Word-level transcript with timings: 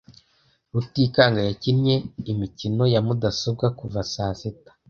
Rutikanga 0.73 1.39
yakinnye 1.47 1.95
imikino 2.31 2.83
ya 2.93 3.01
mudasobwa 3.07 3.65
kuva 3.79 3.99
saa 4.13 4.33
sita. 4.39 4.71